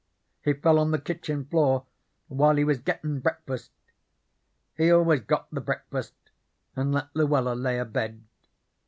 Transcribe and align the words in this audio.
He 0.41 0.53
fell 0.53 0.79
on 0.79 0.89
the 0.89 0.97
kitchen 0.97 1.45
floor 1.45 1.85
while 2.27 2.55
he 2.55 2.63
was 2.63 2.79
gettin' 2.79 3.19
breakfast. 3.19 3.69
He 4.75 4.89
always 4.91 5.19
got 5.19 5.47
the 5.51 5.61
breakfast 5.61 6.15
and 6.75 6.91
let 6.91 7.15
Luella 7.15 7.53
lay 7.53 7.77
abed. 7.77 8.23